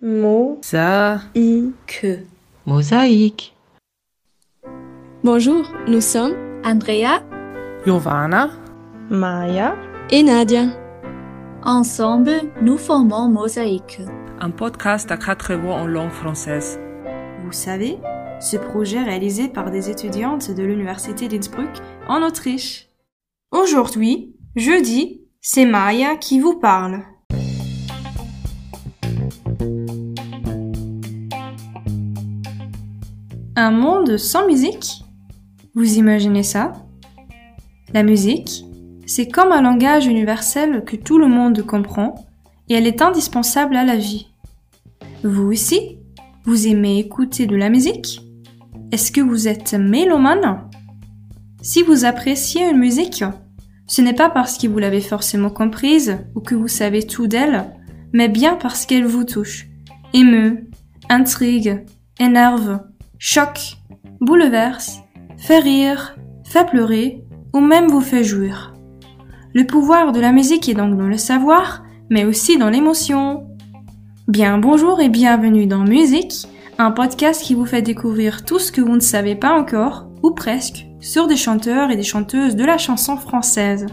Mosaïque. 0.00 1.26
Mosaïque. 2.66 3.56
Bonjour, 5.24 5.72
nous 5.88 6.00
sommes 6.00 6.36
Andrea, 6.64 7.20
Giovanna, 7.84 8.50
Maya, 9.10 9.74
et 10.10 10.22
Nadia. 10.22 10.66
ensemble, 11.64 12.30
nous 12.62 12.78
formons 12.78 13.28
Mosaïque. 13.28 14.00
un 14.38 14.50
podcast 14.50 15.10
à 15.10 15.16
quatre 15.16 15.54
voix 15.54 15.74
en 15.74 15.88
langue 15.88 16.12
française. 16.12 16.78
Vous 17.44 17.50
savez, 17.50 17.98
ce 18.40 18.56
projet 18.56 19.02
réalisé 19.02 19.48
par 19.48 19.72
des 19.72 19.90
étudiantes 19.90 20.52
de 20.52 20.62
l'université 20.62 21.26
d'Innsbruck 21.26 21.76
en 22.06 22.22
Autriche. 22.22 22.88
Aujourd'hui, 23.50 24.36
jeudi, 24.54 25.22
c'est 25.40 25.66
Maya 25.66 26.14
qui 26.14 26.38
vous 26.38 26.54
parle. 26.60 27.02
Un 33.60 33.72
monde 33.72 34.18
sans 34.18 34.46
musique? 34.46 35.02
Vous 35.74 35.98
imaginez 35.98 36.44
ça? 36.44 36.74
La 37.92 38.04
musique, 38.04 38.64
c'est 39.04 39.26
comme 39.26 39.50
un 39.50 39.62
langage 39.62 40.06
universel 40.06 40.84
que 40.84 40.94
tout 40.94 41.18
le 41.18 41.26
monde 41.26 41.66
comprend 41.66 42.14
et 42.68 42.74
elle 42.74 42.86
est 42.86 43.02
indispensable 43.02 43.74
à 43.74 43.84
la 43.84 43.96
vie. 43.96 44.28
Vous 45.24 45.50
aussi 45.50 45.98
Vous 46.44 46.68
aimez 46.68 47.00
écouter 47.00 47.46
de 47.46 47.56
la 47.56 47.68
musique? 47.68 48.20
Est-ce 48.92 49.10
que 49.10 49.20
vous 49.20 49.48
êtes 49.48 49.74
mélomane? 49.74 50.70
Si 51.60 51.82
vous 51.82 52.04
appréciez 52.04 52.70
une 52.70 52.78
musique, 52.78 53.24
ce 53.88 54.02
n'est 54.02 54.14
pas 54.14 54.30
parce 54.30 54.56
que 54.56 54.68
vous 54.68 54.78
l'avez 54.78 55.00
forcément 55.00 55.50
comprise 55.50 56.16
ou 56.36 56.40
que 56.40 56.54
vous 56.54 56.68
savez 56.68 57.02
tout 57.02 57.26
d'elle, 57.26 57.74
mais 58.12 58.28
bien 58.28 58.54
parce 58.54 58.86
qu'elle 58.86 59.06
vous 59.06 59.24
touche, 59.24 59.66
émeut, 60.14 60.70
intrigue, 61.08 61.84
énerve, 62.20 62.82
choque, 63.18 63.78
bouleverse, 64.20 65.00
fait 65.38 65.58
rire, 65.58 66.16
fait 66.44 66.68
pleurer 66.70 67.24
ou 67.52 67.58
même 67.58 67.88
vous 67.88 68.00
fait 68.00 68.22
jouir. 68.22 68.74
Le 69.54 69.66
pouvoir 69.66 70.12
de 70.12 70.20
la 70.20 70.30
musique 70.30 70.68
est 70.68 70.74
donc 70.74 70.96
dans 70.96 71.08
le 71.08 71.18
savoir, 71.18 71.82
mais 72.10 72.24
aussi 72.24 72.58
dans 72.58 72.70
l'émotion. 72.70 73.48
Bien 74.28 74.58
bonjour 74.58 75.00
et 75.00 75.08
bienvenue 75.08 75.66
dans 75.66 75.82
Musique, 75.82 76.46
un 76.78 76.92
podcast 76.92 77.42
qui 77.42 77.54
vous 77.54 77.66
fait 77.66 77.82
découvrir 77.82 78.44
tout 78.44 78.60
ce 78.60 78.70
que 78.70 78.80
vous 78.80 78.94
ne 78.94 79.00
savez 79.00 79.34
pas 79.34 79.58
encore, 79.58 80.06
ou 80.22 80.30
presque, 80.30 80.86
sur 81.00 81.26
des 81.26 81.36
chanteurs 81.36 81.90
et 81.90 81.96
des 81.96 82.04
chanteuses 82.04 82.54
de 82.54 82.64
la 82.64 82.78
chanson 82.78 83.16
française. 83.16 83.86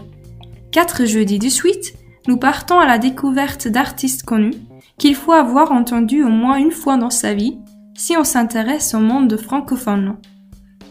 Quatre 0.70 1.04
jeudis 1.04 1.40
de 1.40 1.48
suite, 1.48 1.94
nous 2.28 2.36
partons 2.36 2.78
à 2.78 2.86
la 2.86 2.98
découverte 2.98 3.66
d'artistes 3.66 4.22
connus 4.22 4.54
qu'il 4.98 5.16
faut 5.16 5.32
avoir 5.32 5.72
entendu 5.72 6.22
au 6.22 6.28
moins 6.28 6.58
une 6.58 6.70
fois 6.70 6.96
dans 6.96 7.10
sa 7.10 7.34
vie 7.34 7.58
si 7.96 8.16
on 8.16 8.24
s'intéresse 8.24 8.94
au 8.94 9.00
monde 9.00 9.36
francophone. 9.36 10.16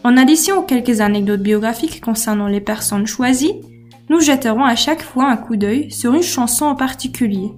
En 0.04 0.16
addition 0.16 0.58
aux 0.58 0.62
quelques 0.62 1.00
anecdotes 1.00 1.42
biographiques 1.42 2.00
concernant 2.00 2.48
les 2.48 2.60
personnes 2.60 3.06
choisies, 3.06 3.60
nous 4.08 4.20
jetterons 4.20 4.64
à 4.64 4.76
chaque 4.76 5.02
fois 5.02 5.30
un 5.30 5.36
coup 5.36 5.56
d'œil 5.56 5.90
sur 5.90 6.14
une 6.14 6.22
chanson 6.22 6.66
en 6.66 6.74
particulier. 6.74 7.50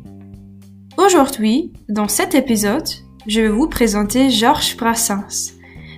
Aujourd'hui, 0.97 1.73
dans 1.89 2.09
cet 2.09 2.35
épisode, 2.35 2.89
je 3.27 3.41
vais 3.41 3.49
vous 3.49 3.69
présenter 3.69 4.31
Georges 4.31 4.77
Brassens. 4.77 5.53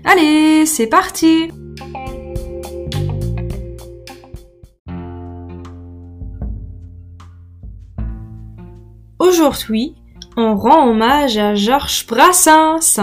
Allez, 0.04 0.66
c'est 0.66 0.88
parti 0.88 1.48
Aujourd'hui, 9.18 9.94
on 10.36 10.56
rend 10.56 10.88
hommage 10.88 11.36
à 11.38 11.54
Georges 11.54 12.06
Brassens. 12.06 12.98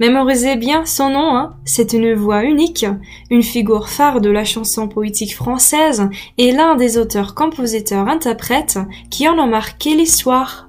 Mémorisez 0.00 0.56
bien 0.56 0.84
son 0.84 1.10
nom, 1.10 1.36
hein. 1.36 1.54
C'est 1.64 1.92
une 1.92 2.14
voix 2.14 2.44
unique, 2.44 2.86
une 3.30 3.42
figure 3.42 3.88
phare 3.88 4.20
de 4.20 4.30
la 4.30 4.44
chanson 4.44 4.88
poétique 4.88 5.36
française 5.36 6.08
et 6.38 6.52
l'un 6.52 6.74
des 6.74 6.98
auteurs, 6.98 7.34
compositeurs, 7.34 8.08
interprètes 8.08 8.78
qui 9.10 9.28
en 9.28 9.38
ont 9.38 9.46
marqué 9.46 9.94
l'histoire. 9.94 10.68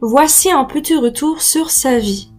Voici 0.00 0.50
un 0.50 0.64
petit 0.64 0.96
retour 0.96 1.42
sur 1.42 1.70
sa 1.70 1.98
vie. 1.98 2.30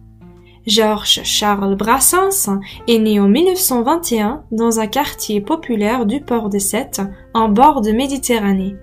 Georges 0.66 1.20
Charles 1.24 1.76
Brassens 1.76 2.60
est 2.86 2.98
né 2.98 3.18
en 3.18 3.28
1921 3.28 4.44
dans 4.52 4.78
un 4.78 4.86
quartier 4.86 5.40
populaire 5.40 6.06
du 6.06 6.20
port 6.20 6.48
des 6.48 6.60
Sept, 6.60 7.02
en 7.34 7.48
bord 7.48 7.80
de 7.80 7.90
Méditerranée. 7.90 8.76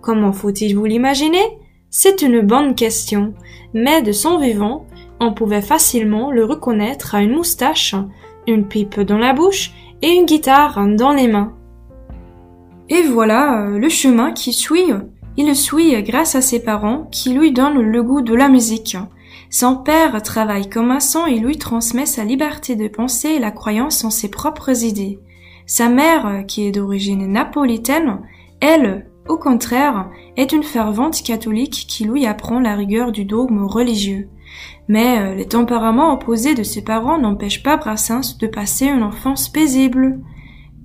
Comment 0.00 0.32
faut-il 0.32 0.76
vous 0.76 0.86
l'imaginer? 0.86 1.58
C'est 1.92 2.22
une 2.22 2.40
bonne 2.42 2.76
question, 2.76 3.34
mais 3.74 4.00
de 4.00 4.12
son 4.12 4.38
vivant, 4.38 4.86
on 5.18 5.34
pouvait 5.34 5.60
facilement 5.60 6.30
le 6.30 6.44
reconnaître 6.44 7.16
à 7.16 7.22
une 7.22 7.34
moustache, 7.34 7.96
une 8.46 8.68
pipe 8.68 9.00
dans 9.00 9.18
la 9.18 9.32
bouche 9.32 9.72
et 10.00 10.12
une 10.12 10.24
guitare 10.24 10.86
dans 10.96 11.12
les 11.12 11.26
mains. 11.26 11.52
Et 12.88 13.02
voilà 13.02 13.62
euh, 13.62 13.78
le 13.78 13.88
chemin 13.88 14.30
qui 14.32 14.52
suit. 14.52 14.92
Il 15.36 15.48
le 15.48 15.54
suit 15.54 16.00
grâce 16.04 16.36
à 16.36 16.40
ses 16.40 16.62
parents 16.62 17.08
qui 17.10 17.32
lui 17.32 17.50
donnent 17.50 17.80
le 17.80 18.02
goût 18.04 18.20
de 18.20 18.34
la 18.34 18.48
musique. 18.48 18.96
Son 19.50 19.76
père 19.76 20.22
travaille 20.22 20.68
comme 20.68 20.86
maçon 20.86 21.26
et 21.26 21.40
lui 21.40 21.58
transmet 21.58 22.06
sa 22.06 22.22
liberté 22.22 22.76
de 22.76 22.86
penser 22.86 23.30
et 23.30 23.38
la 23.40 23.50
croyance 23.50 24.04
en 24.04 24.10
ses 24.10 24.30
propres 24.30 24.84
idées. 24.84 25.18
Sa 25.66 25.88
mère, 25.88 26.44
qui 26.46 26.66
est 26.66 26.72
d'origine 26.72 27.26
napolitaine, 27.26 28.20
elle, 28.60 29.09
au 29.28 29.36
contraire, 29.36 30.08
est 30.36 30.52
une 30.52 30.62
fervente 30.62 31.22
catholique 31.22 31.86
qui 31.88 32.04
lui 32.04 32.26
apprend 32.26 32.60
la 32.60 32.74
rigueur 32.74 33.12
du 33.12 33.24
dogme 33.24 33.64
religieux. 33.64 34.28
Mais 34.88 35.18
euh, 35.18 35.34
les 35.34 35.46
tempéraments 35.46 36.12
opposés 36.12 36.54
de 36.54 36.62
ses 36.62 36.82
parents 36.82 37.18
n'empêchent 37.18 37.62
pas 37.62 37.76
Brassens 37.76 38.38
de 38.38 38.46
passer 38.46 38.86
une 38.86 39.02
enfance 39.02 39.48
paisible. 39.48 40.18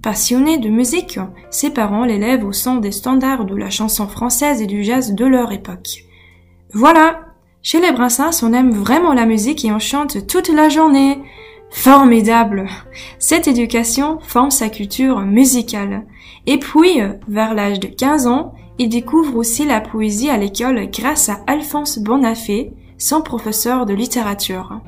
Passionné 0.04 0.60
de 0.60 0.70
musique, 0.70 1.20
ses 1.50 1.72
parents 1.72 2.06
l'élèvent 2.06 2.46
au 2.46 2.54
son 2.54 2.76
des 2.76 2.92
standards 2.92 3.46
de 3.46 3.56
la 3.56 3.72
chanson 3.72 4.08
française 4.08 4.62
et 4.62 4.68
du 4.68 4.84
jazz 4.84 5.16
de 5.16 5.26
leur 5.26 5.52
époque. 5.52 6.04
Voilà! 6.74 7.22
Chez 7.64 7.82
les 7.82 7.92
Brassens, 7.92 8.44
on 8.44 8.54
aime 8.54 8.70
vraiment 8.70 9.14
la 9.14 9.26
musique 9.26 9.66
et 9.66 9.72
on 9.72 9.80
chante 9.80 10.28
toute 10.28 10.50
la 10.50 10.70
journée. 10.70 11.20
Formidable! 11.76 12.68
Cette 13.20 13.48
éducation 13.48 14.18
forme 14.22 14.50
sa 14.50 14.70
culture 14.70 15.20
musicale. 15.20 16.08
Et 16.48 16.58
puis, 16.58 17.02
vers 17.28 17.54
l'âge 17.54 17.80
de 17.80 17.88
15 17.88 18.26
ans, 18.28 18.54
il 18.80 18.90
découvre 18.90 19.36
aussi 19.36 19.66
la 19.66 19.82
poésie 19.82 20.30
à 20.30 20.38
l'école 20.38 20.90
grâce 20.90 21.30
à 21.30 21.42
Alphonse 21.46 22.00
Bonafé, 22.00 22.72
son 22.98 23.22
professeur 23.22 23.86
de 23.86 23.94
littérature. 23.94 24.80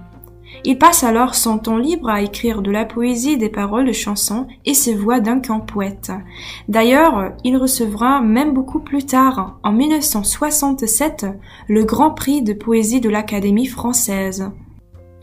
Il 0.63 0.79
passe 0.79 1.03
alors 1.03 1.35
son 1.35 1.59
temps 1.59 1.77
libre 1.77 2.09
à 2.09 2.21
écrire 2.21 2.61
de 2.61 2.71
la 2.71 2.85
poésie, 2.85 3.37
des 3.37 3.49
paroles 3.49 3.85
de 3.85 3.91
chansons 3.91 4.47
et 4.65 4.73
ses 4.73 4.95
voix 4.95 5.19
d'un 5.19 5.39
camp 5.39 5.59
poète. 5.59 6.11
D'ailleurs, 6.69 7.33
il 7.43 7.57
recevra 7.57 8.21
même 8.21 8.53
beaucoup 8.53 8.79
plus 8.79 9.05
tard, 9.05 9.59
en 9.61 9.73
1967, 9.73 11.27
le 11.67 11.83
Grand 11.83 12.11
Prix 12.11 12.41
de 12.41 12.53
poésie 12.53 13.01
de 13.01 13.09
l'Académie 13.09 13.67
française. 13.67 14.49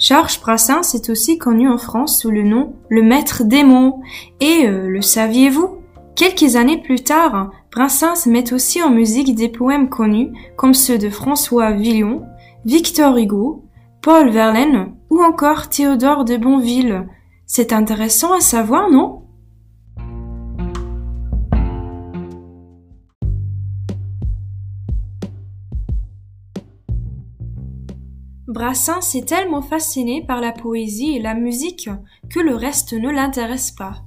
Georges 0.06 0.38
Brassens 0.38 0.92
est 0.92 1.08
aussi 1.08 1.38
connu 1.38 1.66
en 1.66 1.78
France 1.78 2.18
sous 2.18 2.30
le 2.30 2.42
nom 2.42 2.74
Le 2.90 3.02
Maître 3.02 3.42
des 3.42 3.64
mots. 3.64 4.02
Et 4.38 4.66
euh, 4.66 4.86
le 4.86 5.00
saviez-vous? 5.00 5.78
Quelques 6.14 6.56
années 6.56 6.76
plus 6.76 7.02
tard, 7.02 7.52
Brassens 7.72 8.26
met 8.26 8.52
aussi 8.52 8.82
en 8.82 8.90
musique 8.90 9.34
des 9.34 9.48
poèmes 9.48 9.88
connus 9.88 10.30
comme 10.58 10.74
ceux 10.74 10.98
de 10.98 11.08
François 11.08 11.72
Villon, 11.72 12.26
Victor 12.66 13.16
Hugo, 13.16 13.64
Paul 14.02 14.28
Verlaine 14.28 14.92
ou 15.08 15.22
encore 15.22 15.70
Théodore 15.70 16.26
de 16.26 16.36
Bonville. 16.36 17.08
C'est 17.46 17.72
intéressant 17.72 18.34
à 18.34 18.40
savoir, 18.40 18.90
non? 18.90 19.22
Brassens 28.54 29.16
est 29.16 29.26
tellement 29.26 29.62
fasciné 29.62 30.24
par 30.24 30.40
la 30.40 30.52
poésie 30.52 31.16
et 31.16 31.20
la 31.20 31.34
musique 31.34 31.90
que 32.30 32.38
le 32.38 32.54
reste 32.54 32.92
ne 32.92 33.10
l'intéresse 33.10 33.72
pas. 33.72 34.04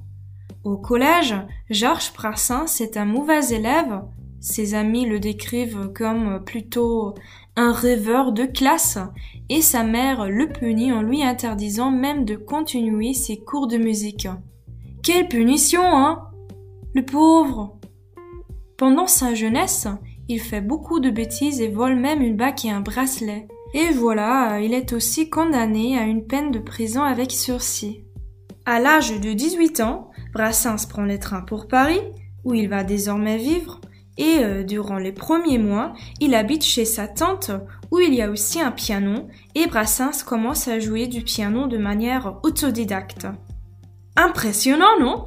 Au 0.64 0.78
collège, 0.78 1.34
Georges 1.68 2.14
Brassens 2.14 2.80
est 2.80 2.96
un 2.96 3.04
mauvais 3.04 3.50
élève. 3.50 4.00
Ses 4.40 4.74
amis 4.74 5.04
le 5.04 5.20
décrivent 5.20 5.92
comme 5.94 6.42
plutôt 6.46 7.14
un 7.56 7.72
rêveur 7.72 8.32
de 8.32 8.46
classe 8.46 8.98
et 9.50 9.60
sa 9.60 9.84
mère 9.84 10.30
le 10.30 10.48
punit 10.48 10.94
en 10.94 11.02
lui 11.02 11.22
interdisant 11.22 11.90
même 11.90 12.24
de 12.24 12.36
continuer 12.36 13.12
ses 13.12 13.36
cours 13.36 13.66
de 13.66 13.76
musique. 13.76 14.28
Quelle 15.02 15.28
punition, 15.28 15.82
hein? 15.84 16.22
Le 16.94 17.04
pauvre! 17.04 17.78
Pendant 18.78 19.06
sa 19.06 19.34
jeunesse, 19.34 19.88
il 20.26 20.40
fait 20.40 20.62
beaucoup 20.62 21.00
de 21.00 21.10
bêtises 21.10 21.60
et 21.60 21.68
vole 21.68 21.96
même 21.96 22.22
une 22.22 22.36
bague 22.36 22.64
et 22.64 22.70
un 22.70 22.80
bracelet. 22.80 23.46
Et 23.74 23.90
voilà, 23.90 24.60
il 24.60 24.72
est 24.72 24.92
aussi 24.92 25.28
condamné 25.28 25.98
à 25.98 26.04
une 26.04 26.26
peine 26.26 26.50
de 26.50 26.58
prison 26.58 27.02
avec 27.02 27.30
sursis. 27.32 28.04
À 28.64 28.80
l'âge 28.80 29.18
de 29.20 29.32
18 29.32 29.80
ans, 29.80 30.10
Brassens 30.32 30.86
prend 30.88 31.04
les 31.04 31.18
trains 31.18 31.42
pour 31.42 31.68
Paris, 31.68 32.00
où 32.44 32.54
il 32.54 32.68
va 32.68 32.84
désormais 32.84 33.38
vivre, 33.38 33.80
Et 34.16 34.42
euh, 34.42 34.64
durant 34.64 34.98
les 34.98 35.12
premiers 35.12 35.58
mois, 35.58 35.94
il 36.20 36.34
habite 36.34 36.64
chez 36.64 36.84
sa 36.84 37.06
tante 37.06 37.52
où 37.92 38.00
il 38.00 38.12
y 38.14 38.20
a 38.20 38.30
aussi 38.30 38.60
un 38.60 38.72
piano 38.72 39.28
et 39.54 39.66
Brassens 39.68 40.24
commence 40.26 40.66
à 40.66 40.80
jouer 40.80 41.06
du 41.06 41.22
piano 41.22 41.68
de 41.68 41.78
manière 41.78 42.40
autodidacte. 42.42 43.28
Impressionnant, 44.16 44.98
non? 45.00 45.26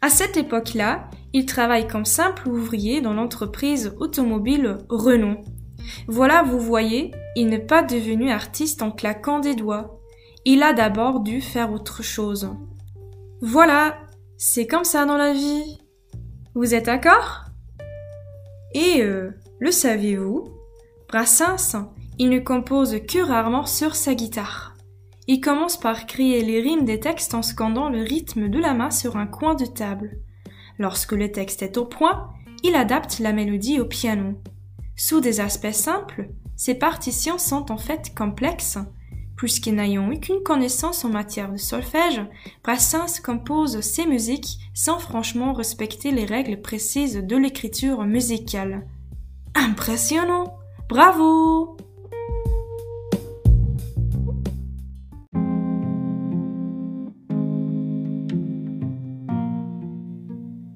À 0.00 0.08
cette 0.08 0.36
époque-là, 0.36 1.10
il 1.32 1.46
travaille 1.46 1.88
comme 1.88 2.04
simple 2.04 2.48
ouvrier 2.48 3.00
dans 3.00 3.12
l'entreprise 3.12 3.92
automobile 3.98 4.78
Renault. 4.88 5.40
Voilà, 6.08 6.42
vous 6.42 6.60
voyez, 6.60 7.12
il 7.36 7.48
n'est 7.48 7.58
pas 7.58 7.82
devenu 7.82 8.30
artiste 8.30 8.82
en 8.82 8.90
claquant 8.90 9.40
des 9.40 9.54
doigts. 9.54 10.00
Il 10.44 10.62
a 10.62 10.72
d'abord 10.72 11.20
dû 11.20 11.40
faire 11.40 11.72
autre 11.72 12.02
chose. 12.02 12.50
Voilà, 13.40 13.98
c'est 14.36 14.66
comme 14.66 14.84
ça 14.84 15.06
dans 15.06 15.16
la 15.16 15.32
vie. 15.32 15.78
Vous 16.54 16.74
êtes 16.74 16.86
d'accord? 16.86 17.44
Et 18.74 19.02
euh, 19.02 19.30
le 19.60 19.70
saviez-vous 19.70 20.48
Brassens, 21.08 21.88
il 22.18 22.28
ne 22.30 22.40
compose 22.40 22.98
que 23.08 23.18
rarement 23.18 23.66
sur 23.66 23.96
sa 23.96 24.14
guitare. 24.14 24.74
Il 25.26 25.40
commence 25.40 25.78
par 25.78 26.06
crier 26.06 26.44
les 26.44 26.60
rimes 26.60 26.84
des 26.84 27.00
textes 27.00 27.34
en 27.34 27.42
scandant 27.42 27.88
le 27.88 28.02
rythme 28.02 28.48
de 28.48 28.58
la 28.58 28.74
main 28.74 28.90
sur 28.90 29.16
un 29.16 29.26
coin 29.26 29.54
de 29.54 29.64
table. 29.64 30.18
Lorsque 30.78 31.12
le 31.12 31.32
texte 31.32 31.62
est 31.62 31.78
au 31.78 31.86
point, 31.86 32.30
il 32.62 32.74
adapte 32.74 33.20
la 33.20 33.32
mélodie 33.32 33.80
au 33.80 33.86
piano. 33.86 34.34
Sous 34.96 35.20
des 35.20 35.40
aspects 35.40 35.72
simples, 35.72 36.28
ces 36.56 36.74
partitions 36.74 37.38
sont 37.38 37.72
en 37.72 37.76
fait 37.76 38.14
complexes. 38.14 38.78
Puisqu'ils 39.36 39.74
n'ayant 39.74 40.12
aucune 40.12 40.42
connaissance 40.44 41.04
en 41.04 41.08
matière 41.08 41.50
de 41.50 41.56
solfège, 41.56 42.22
Brassens 42.62 43.20
compose 43.20 43.80
ses 43.80 44.06
musiques 44.06 44.58
sans 44.72 45.00
franchement 45.00 45.52
respecter 45.52 46.12
les 46.12 46.24
règles 46.24 46.60
précises 46.60 47.16
de 47.16 47.36
l'écriture 47.36 48.04
musicale. 48.04 48.86
Impressionnant! 49.56 50.56
Bravo! 50.88 51.76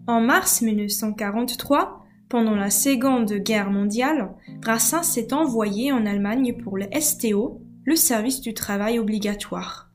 En 0.09 0.21
mars 0.21 0.63
1943, 0.63 2.08
pendant 2.29 2.55
la 2.55 2.71
Seconde 2.71 3.33
Guerre 3.33 3.71
mondiale, 3.71 4.35
Brassens 4.61 5.03
s'est 5.03 5.33
envoyé 5.33 5.93
en 5.93 6.07
Allemagne 6.07 6.57
pour 6.63 6.77
le 6.77 6.87
STO, 7.01 7.63
le 7.85 7.97
service 7.97 8.41
du 8.41 8.55
travail 8.55 8.99
obligatoire. 8.99 9.91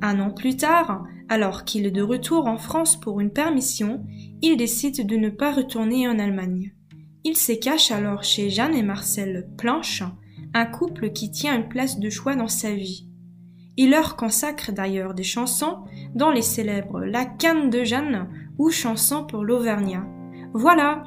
Un 0.00 0.20
an 0.20 0.30
plus 0.30 0.56
tard, 0.56 1.04
alors 1.28 1.64
qu'il 1.64 1.86
est 1.86 1.90
de 1.90 2.02
retour 2.02 2.46
en 2.46 2.56
France 2.56 2.98
pour 2.98 3.20
une 3.20 3.32
permission, 3.32 4.04
il 4.40 4.56
décide 4.56 5.06
de 5.06 5.16
ne 5.16 5.28
pas 5.28 5.52
retourner 5.52 6.08
en 6.08 6.18
Allemagne. 6.18 6.72
Il 7.24 7.36
se 7.36 7.52
cache 7.52 7.90
alors 7.90 8.24
chez 8.24 8.48
Jeanne 8.48 8.74
et 8.74 8.82
Marcel 8.82 9.48
Planche, 9.58 10.02
un 10.54 10.66
couple 10.66 11.10
qui 11.10 11.30
tient 11.30 11.56
une 11.56 11.68
place 11.68 11.98
de 11.98 12.10
choix 12.10 12.34
dans 12.34 12.48
sa 12.48 12.72
vie. 12.72 13.08
Il 13.76 13.90
leur 13.90 14.16
consacre 14.16 14.72
d'ailleurs 14.72 15.14
des 15.14 15.22
chansons, 15.22 15.84
dont 16.14 16.30
les 16.30 16.42
célèbres 16.42 17.00
La 17.00 17.24
canne 17.24 17.70
de 17.70 17.84
Jeanne 17.84 18.28
ou 18.58 18.70
Chanson 18.70 19.24
pour 19.24 19.44
l'Auvergnat. 19.44 20.06
Voilà. 20.52 21.04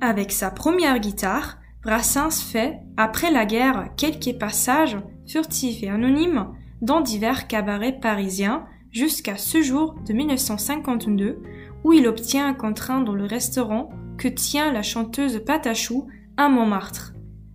Avec 0.00 0.30
sa 0.30 0.50
première 0.50 0.98
guitare, 0.98 1.58
Brassens 1.82 2.42
fait, 2.42 2.80
après 2.96 3.30
la 3.30 3.46
guerre, 3.46 3.90
quelques 3.96 4.38
passages, 4.38 4.98
furtifs 5.26 5.82
et 5.82 5.88
anonymes, 5.88 6.48
dans 6.82 7.00
divers 7.00 7.46
cabarets 7.46 7.98
parisiens, 8.00 8.66
jusqu'à 8.92 9.36
ce 9.36 9.62
jour 9.62 9.94
de 10.06 10.12
1952, 10.12 11.42
où 11.84 11.92
il 11.92 12.06
obtient 12.06 12.46
un 12.46 12.54
contrat 12.54 13.00
dans 13.00 13.14
le 13.14 13.24
restaurant 13.24 13.88
que 14.18 14.28
tient 14.28 14.72
la 14.72 14.82
chanteuse 14.82 15.42
Patachou 15.44 16.08
à 16.36 16.48
Montmartre. 16.48 17.14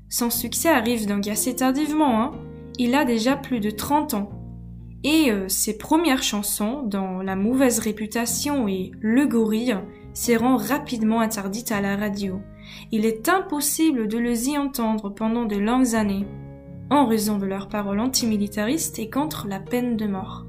Son 0.10 0.30
succès 0.30 0.70
arrive 0.70 1.08
donc 1.08 1.28
assez 1.28 1.56
tardivement, 1.56 2.22
hein. 2.22 2.32
Il 2.80 2.96
a 2.96 3.06
déjà 3.06 3.36
plus 3.36 3.60
de 3.60 3.70
30 3.70 4.14
ans. 4.16 4.30
Et 5.04 5.32
euh, 5.32 5.48
ses 5.48 5.78
premières 5.78 6.24
chansons, 6.24 6.84
dans 6.84 7.22
La 7.22 7.36
mauvaise 7.36 7.80
réputation 7.80 8.68
et 8.68 8.92
Le 9.00 9.26
gorille, 9.26 9.78
seront 10.14 10.58
rapidement 10.58 11.22
interdites 11.22 11.72
à 11.72 11.82
la 11.82 11.96
radio. 11.96 12.42
Il 12.92 13.06
est 13.06 13.30
impossible 13.30 14.08
de 14.08 14.18
les 14.18 14.50
y 14.50 14.58
entendre 14.58 15.10
pendant 15.10 15.46
de 15.46 15.58
longues 15.58 15.96
années, 15.96 16.28
en 16.90 17.06
raison 17.06 17.38
de 17.38 17.46
leurs 17.46 17.68
paroles 17.68 18.00
antimilitaristes 18.00 19.00
et 19.00 19.10
contre 19.10 19.48
la 19.48 19.60
peine 19.60 19.98
de 19.98 20.08
mort. 20.08 20.46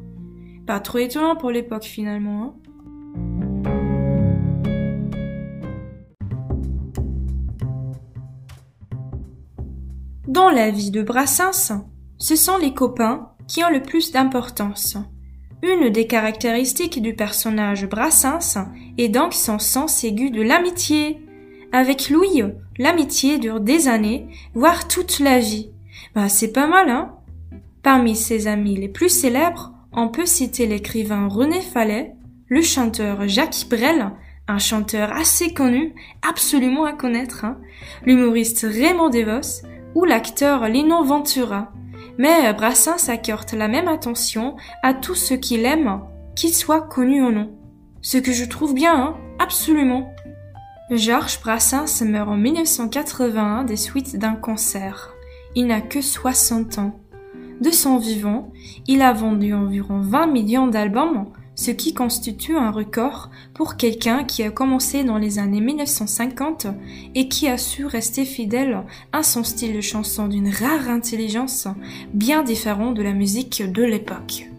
Pas 0.66 0.80
trop 0.80 0.98
étonnant 0.98 1.36
pour 1.36 1.50
l'époque 1.50 1.84
finalement. 1.84 2.42
Hein 2.44 2.62
Dans 10.28 10.50
la 10.50 10.70
vie 10.70 10.90
de 10.90 11.02
Brassens, 11.02 11.84
ce 12.16 12.36
sont 12.36 12.56
les 12.56 12.72
copains 12.72 13.32
qui 13.48 13.62
ont 13.64 13.70
le 13.70 13.82
plus 13.82 14.12
d'importance. 14.12 14.96
Une 15.62 15.90
des 15.90 16.08
caractéristiques 16.08 17.00
du 17.00 17.14
personnage 17.14 17.86
Brassens 17.86 18.66
est 18.98 19.08
donc 19.08 19.32
son 19.32 19.60
sens 19.60 20.02
aigu 20.02 20.30
de 20.30 20.42
l'amitié. 20.42 21.20
Avec 21.70 22.10
Louis, 22.10 22.42
l'amitié 22.78 23.38
dure 23.38 23.60
des 23.60 23.86
années, 23.86 24.26
voire 24.54 24.88
toute 24.88 25.20
la 25.20 25.38
vie. 25.38 25.70
Bah, 26.16 26.28
c'est 26.28 26.52
pas 26.52 26.66
mal, 26.66 26.90
hein? 26.90 27.14
Parmi 27.84 28.16
ses 28.16 28.48
amis 28.48 28.74
les 28.74 28.88
plus 28.88 29.08
célèbres, 29.08 29.72
on 29.92 30.08
peut 30.08 30.26
citer 30.26 30.66
l'écrivain 30.66 31.28
René 31.28 31.60
Fallet, 31.60 32.14
le 32.48 32.60
chanteur 32.60 33.28
Jacques 33.28 33.66
Brel, 33.70 34.10
un 34.48 34.58
chanteur 34.58 35.12
assez 35.12 35.54
connu, 35.54 35.94
absolument 36.28 36.84
à 36.84 36.92
connaître, 36.92 37.44
hein, 37.44 37.58
l'humoriste 38.04 38.66
Raymond 38.68 39.10
Devos 39.10 39.64
ou 39.94 40.04
l'acteur 40.04 40.68
Lino 40.68 41.04
Ventura. 41.04 41.72
Mais 42.18 42.52
Brassens 42.52 43.08
accorde 43.08 43.52
la 43.54 43.68
même 43.68 43.88
attention 43.88 44.56
à 44.82 44.94
tout 44.94 45.14
ce 45.14 45.34
qu'il 45.34 45.64
aime, 45.64 46.00
qu'il 46.36 46.54
soit 46.54 46.82
connu 46.82 47.22
ou 47.22 47.30
non. 47.30 47.50
Ce 48.00 48.18
que 48.18 48.32
je 48.32 48.44
trouve 48.44 48.74
bien, 48.74 48.94
hein, 48.94 49.16
absolument. 49.38 50.12
Georges 50.90 51.40
Brassens 51.40 52.04
meurt 52.04 52.28
en 52.28 52.36
1981 52.36 53.64
des 53.64 53.76
suites 53.76 54.16
d'un 54.16 54.34
cancer. 54.34 55.14
Il 55.54 55.66
n'a 55.66 55.80
que 55.80 56.00
60 56.00 56.78
ans. 56.78 57.00
De 57.60 57.70
son 57.70 57.98
vivant, 57.98 58.50
il 58.88 59.02
a 59.02 59.12
vendu 59.12 59.54
environ 59.54 60.00
20 60.00 60.26
millions 60.26 60.66
d'albums, 60.66 61.26
ce 61.62 61.70
qui 61.70 61.94
constitue 61.94 62.56
un 62.56 62.72
record 62.72 63.30
pour 63.54 63.76
quelqu'un 63.76 64.24
qui 64.24 64.42
a 64.42 64.50
commencé 64.50 65.04
dans 65.04 65.16
les 65.16 65.38
années 65.38 65.60
1950 65.60 66.66
et 67.14 67.28
qui 67.28 67.46
a 67.46 67.56
su 67.56 67.86
rester 67.86 68.24
fidèle 68.24 68.82
à 69.12 69.22
son 69.22 69.44
style 69.44 69.76
de 69.76 69.80
chanson 69.80 70.26
d'une 70.26 70.48
rare 70.48 70.88
intelligence 70.88 71.68
bien 72.14 72.42
différent 72.42 72.90
de 72.90 73.02
la 73.02 73.12
musique 73.12 73.62
de 73.62 73.84
l'époque. 73.84 74.51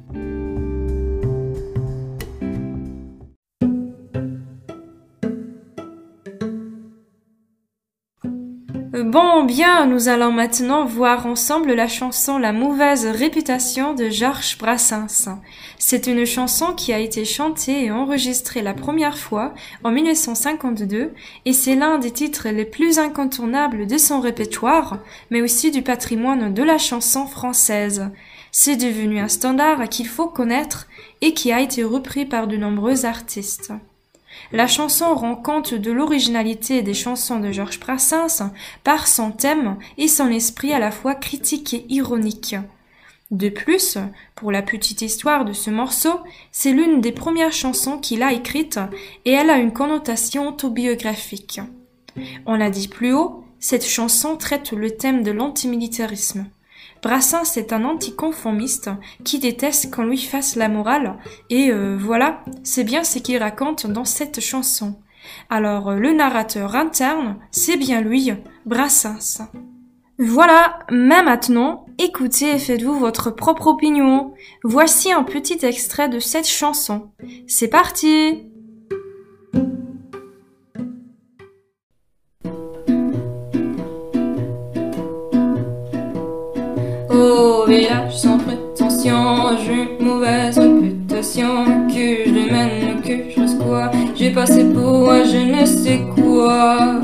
Bon, 9.03 9.43
bien, 9.43 9.85
nous 9.85 10.07
allons 10.07 10.31
maintenant 10.31 10.85
voir 10.85 11.25
ensemble 11.25 11.73
la 11.73 11.89
chanson 11.89 12.37
La 12.37 12.53
mauvaise 12.53 13.05
réputation 13.05 13.93
de 13.93 14.09
Georges 14.09 14.57
Brassens. 14.57 15.27
C'est 15.77 16.07
une 16.07 16.25
chanson 16.25 16.71
qui 16.71 16.93
a 16.93 16.99
été 16.99 17.25
chantée 17.25 17.83
et 17.83 17.91
enregistrée 17.91 18.61
la 18.61 18.73
première 18.73 19.17
fois 19.17 19.53
en 19.83 19.91
1952 19.91 21.11
et 21.43 21.51
c'est 21.51 21.75
l'un 21.75 21.99
des 21.99 22.11
titres 22.11 22.47
les 22.47 22.63
plus 22.63 22.97
incontournables 22.97 23.87
de 23.87 23.97
son 23.97 24.21
répertoire, 24.21 24.99
mais 25.31 25.41
aussi 25.41 25.69
du 25.69 25.81
patrimoine 25.81 26.53
de 26.53 26.63
la 26.63 26.77
chanson 26.77 27.25
française. 27.25 28.09
C'est 28.53 28.77
devenu 28.77 29.19
un 29.19 29.27
standard 29.27 29.89
qu'il 29.89 30.07
faut 30.07 30.27
connaître 30.27 30.87
et 31.19 31.33
qui 31.33 31.51
a 31.51 31.59
été 31.59 31.83
repris 31.83 32.25
par 32.25 32.47
de 32.47 32.55
nombreux 32.55 33.05
artistes. 33.05 33.73
La 34.51 34.67
chanson 34.67 35.15
rend 35.15 35.35
compte 35.35 35.73
de 35.73 35.91
l'originalité 35.91 36.81
des 36.81 36.93
chansons 36.93 37.39
de 37.39 37.51
Georges 37.51 37.79
Brassens 37.79 38.51
par 38.83 39.07
son 39.07 39.31
thème 39.31 39.77
et 39.97 40.07
son 40.07 40.29
esprit 40.29 40.73
à 40.73 40.79
la 40.79 40.91
fois 40.91 41.15
critique 41.15 41.73
et 41.73 41.85
ironique. 41.89 42.55
De 43.31 43.49
plus, 43.49 43.97
pour 44.35 44.51
la 44.51 44.61
petite 44.61 45.01
histoire 45.01 45.43
de 45.43 45.53
ce 45.53 45.71
morceau, 45.71 46.19
c'est 46.51 46.71
l'une 46.71 47.01
des 47.01 47.11
premières 47.11 47.51
chansons 47.51 47.97
qu'il 47.97 48.21
a 48.21 48.31
écrites 48.31 48.79
et 49.25 49.31
elle 49.31 49.49
a 49.49 49.57
une 49.57 49.73
connotation 49.73 50.47
autobiographique. 50.49 51.59
On 52.45 52.55
l'a 52.55 52.69
dit 52.69 52.87
plus 52.87 53.13
haut, 53.13 53.43
cette 53.59 53.87
chanson 53.87 54.37
traite 54.37 54.71
le 54.71 54.91
thème 54.91 55.23
de 55.23 55.31
l'antimilitarisme. 55.31 56.45
Brassens 57.03 57.57
est 57.57 57.73
un 57.73 57.83
anticonformiste 57.83 58.89
qui 59.25 59.37
déteste 59.37 59.93
qu'on 59.93 60.05
lui 60.05 60.17
fasse 60.17 60.55
la 60.55 60.69
morale, 60.69 61.17
et 61.49 61.69
euh, 61.69 61.97
voilà, 61.99 62.39
c'est 62.63 62.85
bien 62.85 63.03
ce 63.03 63.19
qu'il 63.19 63.37
raconte 63.37 63.87
dans 63.87 64.05
cette 64.05 64.39
chanson. 64.39 64.95
Alors 65.49 65.89
euh, 65.89 65.95
le 65.97 66.13
narrateur 66.13 66.75
interne, 66.75 67.37
c'est 67.51 67.75
bien 67.75 67.99
lui, 67.99 68.31
Brassens. 68.65 69.41
Voilà, 70.17 70.79
mais 70.89 71.23
maintenant, 71.23 71.87
écoutez 71.97 72.51
et 72.51 72.59
faites-vous 72.59 72.97
votre 72.97 73.31
propre 73.31 73.67
opinion. 73.67 74.33
Voici 74.63 75.11
un 75.11 75.23
petit 75.23 75.65
extrait 75.65 76.07
de 76.07 76.19
cette 76.19 76.47
chanson. 76.47 77.09
C'est 77.47 77.67
parti 77.67 78.52
J'ai 89.03 89.09
une 89.09 90.05
mauvaise 90.05 90.57
réputation, 90.57 91.65
que 91.89 92.23
je 92.25 92.51
mène, 92.53 93.01
que 93.01 93.33
je 93.35 93.41
reste 93.41 93.59
quoi. 93.59 93.91
J'ai 94.15 94.29
passé 94.29 94.63
pour 94.63 95.11
un 95.11 95.25
je 95.25 95.39
ne 95.39 95.65
sais 95.65 96.03
quoi. 96.15 97.01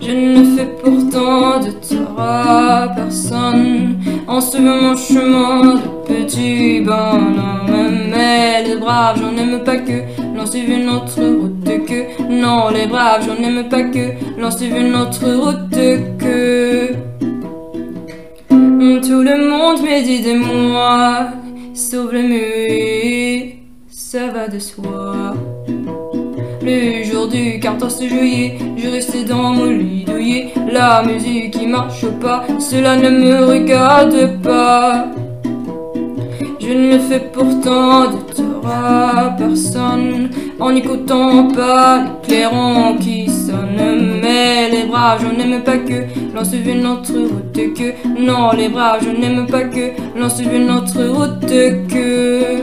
Je 0.00 0.10
ne 0.10 0.56
fais 0.56 0.66
pourtant 0.82 1.60
de 1.60 1.70
tort 1.70 2.18
à 2.18 2.88
personne 2.96 3.98
en 4.26 4.40
suivant 4.40 4.82
mon 4.82 4.96
chemin 4.96 5.76
de 5.76 6.12
petit 6.12 6.80
bonhomme. 6.80 8.10
Mais 8.10 8.64
les 8.66 8.78
braves, 8.78 9.20
j'en 9.20 9.40
aime 9.40 9.62
pas 9.62 9.76
que 9.76 10.02
l'on 10.36 10.44
suive 10.44 10.70
une 10.70 10.88
autre 10.88 11.22
route 11.22 11.86
que. 11.86 12.28
Non, 12.28 12.70
les 12.70 12.88
braves, 12.88 13.28
j'en 13.28 13.40
aime 13.44 13.68
pas 13.68 13.84
que 13.84 14.40
l'on 14.40 14.50
suive 14.50 14.76
une 14.76 14.96
autre 14.96 15.24
route 15.24 15.70
que. 16.18 17.11
Tout 18.82 19.22
le 19.22 19.48
monde 19.48 19.80
médit 19.84 20.22
de 20.22 20.34
moi, 20.34 21.28
sauf 21.72 22.10
le 22.10 22.22
mur, 22.22 23.54
ça 23.88 24.26
va 24.26 24.48
de 24.48 24.58
soi. 24.58 25.34
Le 26.60 27.04
jour 27.04 27.28
du 27.28 27.60
14 27.60 28.02
juillet, 28.02 28.58
je 28.76 28.88
restais 28.88 29.22
dans 29.22 29.52
mon 29.52 29.66
lit 29.66 30.04
douillet. 30.04 30.52
La 30.72 31.04
musique 31.04 31.52
qui 31.52 31.68
marche 31.68 32.06
pas, 32.20 32.42
cela 32.58 32.96
ne 32.96 33.10
me 33.10 33.44
regarde 33.44 34.42
pas. 34.42 35.06
Je 36.58 36.72
ne 36.72 36.98
fais 36.98 37.20
pourtant 37.32 38.10
de 38.10 38.34
tort 38.34 38.66
à 38.66 39.32
personne 39.38 40.28
en 40.58 40.72
n'écoutant 40.72 41.46
pas 41.52 42.02
les 42.02 42.26
clairons 42.26 42.96
qui 42.98 43.28
sonnent. 43.52 44.20
Mais 44.22 44.70
les 44.70 44.84
braves, 44.84 45.22
je 45.22 45.36
n'aime 45.36 45.62
pas 45.62 45.78
que 45.78 45.98
l'on 46.34 46.44
suive 46.44 46.68
une 46.68 46.86
autre 46.86 47.12
route 47.12 47.74
que. 47.74 47.88
Non, 48.28 48.52
les 48.52 48.68
braves, 48.68 49.04
je 49.04 49.10
n'aime 49.10 49.46
pas 49.46 49.64
que 49.64 49.84
l'on 50.18 50.28
suive 50.28 50.54
une 50.54 50.70
autre 50.70 51.02
route 51.04 51.46
que. 51.92 52.62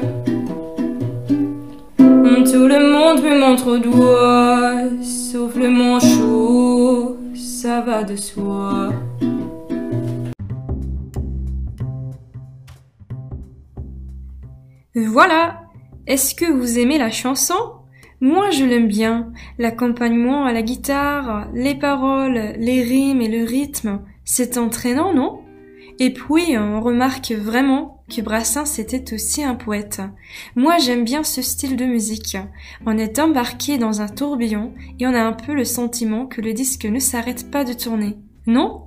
Tout 2.51 2.67
le 2.67 2.79
monde 2.91 3.21
me 3.21 3.39
montre 3.39 3.67
au 3.73 3.77
doigt, 3.77 4.73
sauf 5.03 5.55
le 5.55 5.69
manchot, 5.69 7.17
ça 7.35 7.81
va 7.81 8.03
de 8.03 8.15
soi. 8.15 8.89
Voilà. 14.95 15.61
Est-ce 16.07 16.33
que 16.33 16.51
vous 16.51 16.79
aimez 16.79 16.97
la 16.97 17.11
chanson? 17.11 17.78
Moi, 18.21 18.49
je 18.51 18.65
l'aime 18.65 18.87
bien. 18.87 19.31
L'accompagnement 19.57 20.45
à 20.45 20.51
la 20.51 20.61
guitare, 20.61 21.47
les 21.53 21.75
paroles, 21.75 22.53
les 22.57 22.83
rimes 22.83 23.21
et 23.21 23.29
le 23.29 23.45
rythme, 23.45 24.01
c'est 24.25 24.57
entraînant, 24.57 25.13
non? 25.13 25.39
Et 25.99 26.13
puis, 26.13 26.57
on 26.57 26.81
remarque 26.81 27.31
vraiment 27.31 28.03
que 28.09 28.21
Brassens 28.21 28.79
était 28.79 29.13
aussi 29.13 29.43
un 29.43 29.55
poète. 29.55 30.01
Moi, 30.55 30.77
j'aime 30.79 31.03
bien 31.03 31.23
ce 31.23 31.41
style 31.41 31.75
de 31.75 31.85
musique. 31.85 32.37
On 32.85 32.97
est 32.97 33.19
embarqué 33.19 33.77
dans 33.77 34.01
un 34.01 34.07
tourbillon 34.07 34.73
et 34.99 35.07
on 35.07 35.13
a 35.13 35.21
un 35.21 35.33
peu 35.33 35.53
le 35.53 35.65
sentiment 35.65 36.25
que 36.25 36.41
le 36.41 36.53
disque 36.53 36.85
ne 36.85 36.99
s'arrête 36.99 37.51
pas 37.51 37.63
de 37.63 37.73
tourner. 37.73 38.17
Non? 38.47 38.83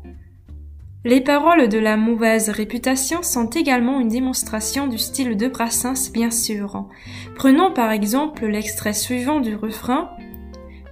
Les 1.04 1.20
paroles 1.20 1.68
de 1.68 1.78
la 1.78 1.96
mauvaise 1.96 2.48
réputation 2.48 3.22
sont 3.22 3.50
également 3.50 3.98
une 3.98 4.08
démonstration 4.08 4.86
du 4.86 4.98
style 4.98 5.36
de 5.36 5.48
Brassens, 5.48 6.10
bien 6.12 6.30
sûr. 6.30 6.86
Prenons 7.34 7.72
par 7.72 7.90
exemple 7.90 8.46
l'extrait 8.46 8.92
suivant 8.92 9.40
du 9.40 9.56
refrain. 9.56 10.10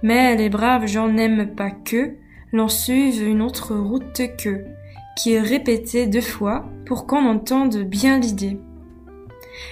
Mais 0.03 0.35
les 0.35 0.49
braves 0.49 0.87
gens 0.87 1.07
n'aiment 1.07 1.55
pas 1.55 1.71
que 1.71 2.15
l'on 2.51 2.67
suive 2.67 3.25
une 3.25 3.41
autre 3.41 3.75
route 3.75 4.21
que, 4.37 4.65
qui 5.15 5.33
est 5.33 5.41
répété 5.41 6.07
deux 6.07 6.21
fois 6.21 6.65
pour 6.85 7.05
qu'on 7.05 7.25
entende 7.25 7.77
bien 7.77 8.19
l'idée. 8.19 8.57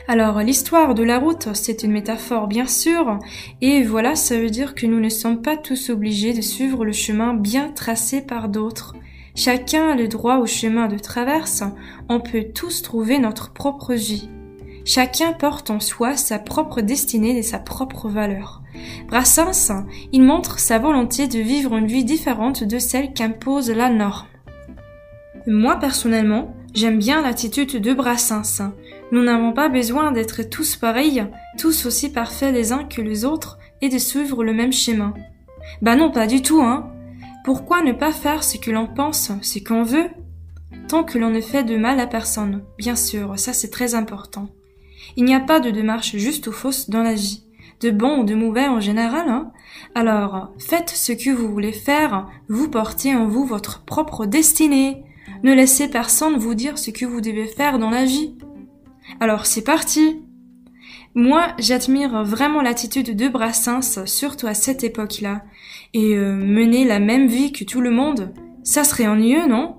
Alors, 0.07 0.39
l'histoire 0.39 0.93
de 0.93 1.03
la 1.03 1.19
route, 1.19 1.49
c'est 1.53 1.83
une 1.83 1.91
métaphore 1.91 2.47
bien 2.47 2.67
sûr, 2.67 3.17
et 3.61 3.81
voilà, 3.81 4.15
ça 4.15 4.37
veut 4.37 4.49
dire 4.49 4.75
que 4.75 4.85
nous 4.85 4.99
ne 4.99 5.09
sommes 5.09 5.41
pas 5.41 5.57
tous 5.57 5.89
obligés 5.89 6.33
de 6.33 6.41
suivre 6.41 6.85
le 6.85 6.91
chemin 6.91 7.33
bien 7.33 7.69
tracé 7.69 8.21
par 8.21 8.49
d'autres, 8.49 8.93
Chacun 9.41 9.91
a 9.91 9.95
le 9.95 10.09
droit 10.09 10.39
au 10.39 10.45
chemin 10.45 10.89
de 10.89 10.99
traverse, 10.99 11.63
on 12.09 12.19
peut 12.19 12.47
tous 12.53 12.81
trouver 12.81 13.19
notre 13.19 13.53
propre 13.53 13.93
vie. 13.93 14.29
Chacun 14.83 15.31
porte 15.31 15.69
en 15.69 15.79
soi 15.79 16.17
sa 16.17 16.39
propre 16.39 16.81
destinée 16.81 17.37
et 17.37 17.41
sa 17.41 17.57
propre 17.57 18.09
valeur. 18.09 18.61
Brassens, 19.07 19.85
il 20.11 20.23
montre 20.23 20.59
sa 20.59 20.77
volonté 20.77 21.27
de 21.27 21.39
vivre 21.39 21.77
une 21.77 21.87
vie 21.87 22.03
différente 22.03 22.65
de 22.65 22.79
celle 22.79 23.13
qu'impose 23.13 23.71
la 23.71 23.89
norme. 23.89 24.27
Moi 25.47 25.77
personnellement, 25.77 26.53
j'aime 26.73 26.99
bien 26.99 27.21
l'attitude 27.21 27.79
de 27.79 27.93
Brassens. 27.93 28.73
Nous 29.13 29.23
n'avons 29.23 29.53
pas 29.53 29.69
besoin 29.69 30.11
d'être 30.11 30.43
tous 30.43 30.75
pareils, 30.75 31.25
tous 31.57 31.85
aussi 31.85 32.11
parfaits 32.11 32.53
les 32.53 32.73
uns 32.73 32.83
que 32.83 33.01
les 33.01 33.23
autres, 33.23 33.57
et 33.79 33.87
de 33.87 33.99
suivre 33.99 34.43
le 34.43 34.51
même 34.51 34.73
schéma. 34.73 35.13
Bah 35.81 35.95
non, 35.95 36.11
pas 36.11 36.27
du 36.27 36.41
tout, 36.41 36.61
hein. 36.61 36.91
Pourquoi 37.43 37.81
ne 37.81 37.93
pas 37.93 38.11
faire 38.11 38.43
ce 38.43 38.57
que 38.57 38.71
l'on 38.71 38.87
pense, 38.87 39.31
ce 39.41 39.59
qu'on 39.59 39.83
veut 39.83 40.09
Tant 40.87 41.03
que 41.03 41.17
l'on 41.17 41.29
ne 41.29 41.41
fait 41.41 41.63
de 41.63 41.77
mal 41.77 41.99
à 41.99 42.07
personne, 42.07 42.63
bien 42.77 42.95
sûr, 42.95 43.37
ça 43.37 43.53
c'est 43.53 43.69
très 43.69 43.95
important. 43.95 44.49
Il 45.15 45.25
n'y 45.25 45.35
a 45.35 45.39
pas 45.39 45.59
de 45.59 45.69
démarche 45.69 46.15
juste 46.15 46.47
ou 46.47 46.51
fausse 46.51 46.89
dans 46.89 47.03
la 47.03 47.13
vie, 47.13 47.43
de 47.81 47.91
bon 47.91 48.19
ou 48.19 48.23
de 48.23 48.35
mauvais 48.35 48.67
en 48.67 48.79
général. 48.79 49.29
Hein 49.29 49.51
Alors, 49.95 50.51
faites 50.59 50.89
ce 50.89 51.11
que 51.11 51.31
vous 51.31 51.51
voulez 51.51 51.71
faire, 51.71 52.27
vous 52.49 52.69
portez 52.69 53.15
en 53.15 53.27
vous 53.27 53.45
votre 53.45 53.83
propre 53.83 54.25
destinée. 54.25 55.03
Ne 55.43 55.53
laissez 55.53 55.87
personne 55.87 56.37
vous 56.37 56.53
dire 56.53 56.77
ce 56.77 56.91
que 56.91 57.05
vous 57.05 57.21
devez 57.21 57.47
faire 57.47 57.79
dans 57.79 57.89
la 57.89 58.05
vie. 58.05 58.35
Alors 59.19 59.45
c'est 59.45 59.63
parti 59.63 60.21
moi, 61.15 61.47
j'admire 61.57 62.23
vraiment 62.23 62.61
l'attitude 62.61 63.15
de 63.15 63.27
Brassens, 63.27 64.05
surtout 64.05 64.47
à 64.47 64.53
cette 64.53 64.83
époque-là. 64.83 65.43
Et 65.93 66.15
euh, 66.15 66.35
mener 66.35 66.85
la 66.85 66.99
même 66.99 67.27
vie 67.27 67.51
que 67.51 67.63
tout 67.63 67.81
le 67.81 67.89
monde, 67.89 68.33
ça 68.63 68.83
serait 68.83 69.07
ennuyeux, 69.07 69.47
non? 69.47 69.77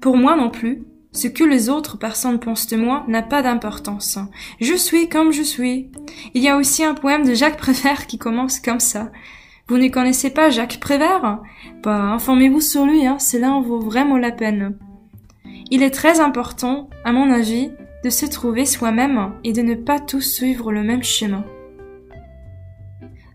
Pour 0.00 0.16
moi 0.16 0.36
non 0.36 0.50
plus. 0.50 0.84
Ce 1.12 1.26
que 1.26 1.44
les 1.44 1.70
autres 1.70 1.96
personnes 1.96 2.38
pensent 2.38 2.66
de 2.66 2.76
moi 2.76 3.04
n'a 3.08 3.22
pas 3.22 3.42
d'importance. 3.42 4.18
Je 4.60 4.74
suis 4.74 5.08
comme 5.08 5.32
je 5.32 5.42
suis. 5.42 5.90
Il 6.34 6.42
y 6.42 6.48
a 6.48 6.56
aussi 6.56 6.84
un 6.84 6.94
poème 6.94 7.26
de 7.26 7.34
Jacques 7.34 7.56
Prévert 7.56 8.06
qui 8.06 8.18
commence 8.18 8.60
comme 8.60 8.80
ça. 8.80 9.10
Vous 9.68 9.78
ne 9.78 9.88
connaissez 9.88 10.30
pas 10.30 10.50
Jacques 10.50 10.80
Prévert? 10.80 11.40
Bah, 11.82 12.02
informez-vous 12.12 12.60
sur 12.60 12.84
lui, 12.84 13.06
hein, 13.06 13.18
cela 13.18 13.52
en 13.52 13.62
vaut 13.62 13.80
vraiment 13.80 14.18
la 14.18 14.32
peine. 14.32 14.76
Il 15.70 15.82
est 15.82 15.90
très 15.90 16.20
important, 16.20 16.88
à 17.04 17.12
mon 17.12 17.30
avis, 17.30 17.70
de 18.04 18.10
se 18.10 18.26
trouver 18.26 18.64
soi-même 18.64 19.32
et 19.44 19.52
de 19.52 19.62
ne 19.62 19.74
pas 19.74 20.00
tous 20.00 20.22
suivre 20.22 20.72
le 20.72 20.82
même 20.82 21.02
chemin. 21.02 21.44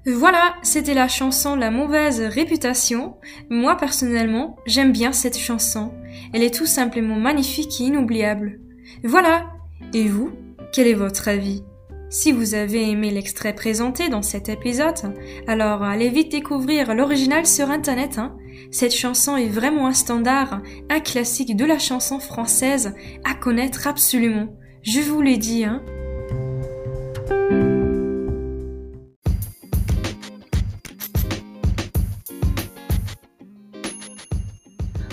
Voilà, 0.05 0.55
c'était 0.63 0.93
la 0.93 1.07
chanson 1.07 1.55
La 1.55 1.71
mauvaise 1.71 2.19
réputation. 2.19 3.15
Moi 3.49 3.77
personnellement, 3.77 4.57
j'aime 4.65 4.91
bien 4.91 5.13
cette 5.13 5.37
chanson. 5.37 5.93
Elle 6.33 6.43
est 6.43 6.53
tout 6.53 6.65
simplement 6.65 7.15
magnifique 7.15 7.79
et 7.79 7.85
inoubliable. 7.85 8.59
Voilà. 9.03 9.45
Et 9.93 10.07
vous, 10.07 10.31
quel 10.73 10.87
est 10.87 10.93
votre 10.93 11.29
avis? 11.29 11.63
Si 12.09 12.31
vous 12.31 12.53
avez 12.53 12.89
aimé 12.91 13.11
l'extrait 13.11 13.55
présenté 13.55 14.09
dans 14.09 14.21
cet 14.21 14.49
épisode, 14.49 15.15
alors 15.47 15.83
allez 15.83 16.09
vite 16.09 16.31
découvrir 16.31 16.93
l'original 16.93 17.45
sur 17.45 17.71
internet. 17.71 18.19
Hein. 18.19 18.35
Cette 18.71 18.93
chanson 18.93 19.37
est 19.37 19.49
vraiment 19.49 19.87
un 19.87 19.93
standard, 19.93 20.61
un 20.89 20.99
classique 20.99 21.55
de 21.55 21.65
la 21.65 21.79
chanson 21.79 22.19
française 22.19 22.93
à 23.23 23.33
connaître 23.33 23.87
absolument. 23.87 24.47
Je 24.81 24.99
vous 24.99 25.21
l'ai 25.21 25.37
dit, 25.37 25.63
hein. 25.63 25.81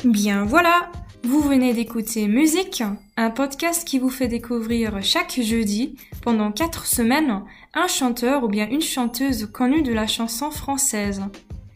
Bien 0.04 0.44
voilà, 0.44 0.90
vous 1.22 1.40
venez 1.40 1.74
d'écouter 1.74 2.26
Musique, 2.26 2.82
un 3.18 3.30
podcast 3.30 3.86
qui 3.86 3.98
vous 3.98 4.08
fait 4.08 4.28
découvrir 4.28 5.02
chaque 5.02 5.38
jeudi, 5.40 5.96
pendant 6.22 6.50
quatre 6.50 6.86
semaines, 6.86 7.42
un 7.74 7.86
chanteur 7.86 8.42
ou 8.42 8.48
bien 8.48 8.68
une 8.68 8.80
chanteuse 8.80 9.48
connue 9.52 9.82
de 9.82 9.92
la 9.92 10.06
chanson 10.06 10.50
française. 10.50 11.22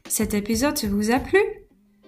Cet 0.08 0.34
épisode 0.34 0.78
vous 0.84 1.10
a 1.10 1.18
plu? 1.18 1.38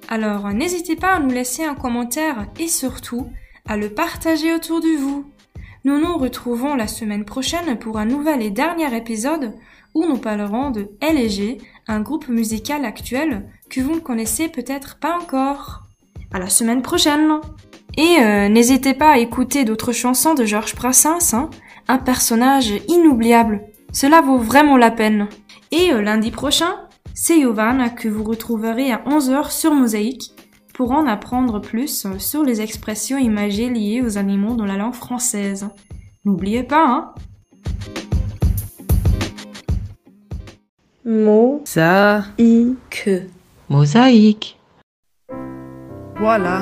Alors 0.09 0.53
n'hésitez 0.53 0.97
pas 0.97 1.15
à 1.15 1.21
nous 1.21 1.31
laisser 1.31 1.65
un 1.65 1.75
commentaire 1.75 2.47
et 2.61 2.69
surtout 2.69 3.27
à 3.67 3.77
le 3.77 3.89
partager 3.89 4.55
autour 4.55 4.81
de 4.81 4.97
vous. 4.99 5.25
Nous 5.85 5.99
nous 5.99 6.19
retrouvons 6.19 6.75
la 6.75 6.87
semaine 6.87 7.25
prochaine 7.25 7.79
pour 7.79 7.99
un 7.99 8.05
nouvel 8.05 8.43
et 8.43 8.51
dernier 8.51 8.95
épisode 8.95 9.55
où 9.95 10.05
nous 10.05 10.19
parlerons 10.19 10.71
de 10.71 10.91
LG, 11.01 11.59
un 11.89 12.01
groupe 12.01 12.29
musical 12.29 12.85
actuel 12.85 13.49
que 13.71 13.81
vous 13.81 13.95
ne 13.95 14.01
connaissez 14.01 14.49
peut-être 14.49 14.99
pas 14.99 15.17
encore. 15.17 15.85
À 16.33 16.39
la 16.39 16.51
semaine 16.51 16.83
prochaine 16.83 17.41
Et 17.97 18.19
euh, 18.21 18.49
n'hésitez 18.49 18.95
pas 18.95 19.13
à 19.13 19.19
écouter 19.19 19.65
d'autres 19.65 19.93
chansons 19.93 20.35
de 20.35 20.45
Georges 20.45 20.75
Brassens, 20.75 21.35
hein, 21.35 21.51
un 21.89 21.99
personnage 21.99 22.73
inoubliable. 22.89 23.63
Cela 23.93 24.21
vaut 24.21 24.39
vraiment 24.39 24.77
la 24.77 24.91
peine. 24.91 25.29
Et 25.73 25.93
euh, 25.93 26.03
lundi 26.03 26.31
prochain, 26.31 26.86
c'est 27.19 27.41
Yovan 27.41 27.95
que 27.95 28.09
vous 28.09 28.23
retrouverez 28.23 28.93
à 28.93 28.99
11h 29.07 29.51
sur 29.51 29.73
Mosaïque 29.73 30.33
pour 30.75 30.93
en 30.93 31.07
apprendre 31.07 31.61
plus 31.61 32.07
sur 32.19 32.45
les 32.45 32.61
expressions 32.61 33.17
imagées 33.17 33.71
liées 33.71 34.03
aux 34.03 34.19
animaux 34.19 34.55
dans 34.55 34.67
la 34.67 34.77
langue 34.77 34.95
française. 34.95 35.67
N'oubliez 36.27 36.63
pas, 36.63 36.85
hein 36.87 37.15
Mo, 41.07 41.63
Ça, 41.65 42.25
i, 42.39 42.75
que. 42.91 43.23
mosaïque. 43.71 44.59
Voilà, 46.17 46.61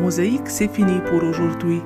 Mosaïque, 0.00 0.48
c'est 0.48 0.68
fini 0.68 0.98
pour 1.10 1.22
aujourd'hui. 1.22 1.82